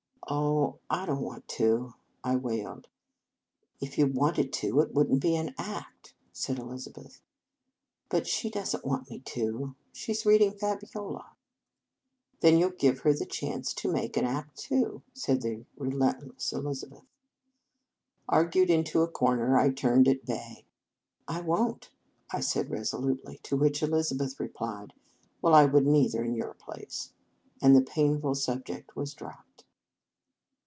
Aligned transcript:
"Oh, 0.41 0.79
I 0.89 1.05
don 1.07 1.17
t 1.17 1.23
want 1.25 1.45
to," 1.49 1.93
I 2.23 2.37
wailed." 2.37 2.87
If 3.81 3.97
you 3.97 4.07
wanted 4.07 4.53
to, 4.53 4.79
it 4.79 4.93
would 4.93 5.09
n 5.09 5.15
t 5.19 5.27
be 5.27 5.35
an 5.35 5.53
act," 5.57 6.13
said 6.31 6.57
Elizabeth." 6.57 7.19
But 8.09 8.27
she 8.27 8.49
does 8.49 8.73
n 8.73 8.79
t 8.79 8.87
want 8.87 9.09
me 9.09 9.19
to," 9.19 9.41
I 9.41 9.49
urged." 9.63 9.75
She 9.97 10.13
is 10.13 10.25
reading 10.25 10.53
(Fabiola. 10.57 11.33
""Then 12.39 12.53
you 12.57 12.67
11 12.67 12.77
give 12.79 12.99
her 12.99 13.13
the 13.13 13.25
chance 13.25 13.73
to 13.73 13.91
make 13.91 14.15
an 14.15 14.23
act, 14.23 14.57
too," 14.57 15.01
said 15.13 15.41
the 15.41 15.65
relent 15.75 16.25
less 16.25 16.53
Elizabeth. 16.53 17.03
Argued 18.29 18.69
into 18.69 19.01
a 19.01 19.09
corner, 19.09 19.57
I 19.59 19.69
turned 19.71 20.07
at 20.07 20.23
bay. 20.23 20.63
"I 21.27 21.41
won 21.41 21.79
t," 21.79 21.89
I 22.31 22.39
said 22.39 22.69
resolutely; 22.69 23.41
to 23.43 23.57
which 23.57 23.83
Elizabeth 23.83 24.39
replied: 24.39 24.93
"Well, 25.41 25.53
I 25.53 25.65
would 25.65 25.85
n 25.85 25.91
t 25.91 25.99
either, 26.05 26.23
in 26.23 26.35
your 26.35 26.53
place," 26.53 27.11
and 27.61 27.75
the 27.75 27.81
painful 27.81 28.35
subject 28.35 28.95
was 28.95 29.13
dropped. 29.13 29.65